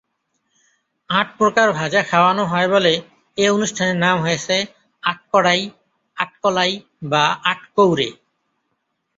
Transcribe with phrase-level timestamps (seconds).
[1.09, 2.93] আট প্রকার ভাজা খাওয়ানো হয় বলে
[3.37, 4.55] এ অনুষ্ঠানের নাম হয়েছে
[5.03, 5.61] আটকড়াই,
[6.17, 6.71] আটকলাই
[7.03, 8.09] বা আটকৌড়ে।